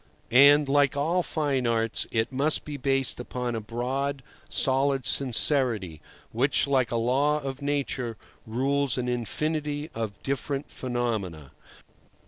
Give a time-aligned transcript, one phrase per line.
[0.31, 6.65] And, like all fine arts, it must be based upon a broad, solid sincerity, which,
[6.65, 8.17] like a law of Nature,
[8.47, 11.51] rules an infinity of different phenomena.